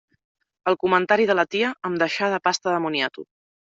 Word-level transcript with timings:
El 0.71 0.77
comentari 0.83 1.27
de 1.31 1.35
la 1.39 1.45
tia 1.55 1.69
em 1.91 1.99
deixà 2.05 2.31
de 2.35 2.41
pasta 2.49 2.75
de 2.77 2.81
moniato. 2.87 3.29